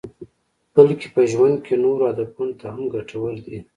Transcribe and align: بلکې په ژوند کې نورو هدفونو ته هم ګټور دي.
بلکې 0.75 1.07
په 1.15 1.21
ژوند 1.31 1.57
کې 1.65 1.73
نورو 1.83 2.03
هدفونو 2.11 2.53
ته 2.59 2.65
هم 2.73 2.83
ګټور 2.93 3.33
دي. 3.45 3.59